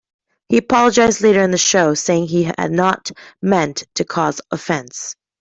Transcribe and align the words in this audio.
He 0.49 0.57
apologised 0.57 1.21
later 1.21 1.43
in 1.43 1.51
the 1.51 1.59
show, 1.59 1.93
saying 1.93 2.25
he 2.29 2.45
had 2.57 2.71
not 2.71 3.11
meant 3.39 3.83
to 3.93 4.03
cause 4.03 4.41
offence. 4.49 5.15